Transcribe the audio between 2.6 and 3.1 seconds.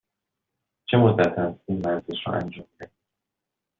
می دهید؟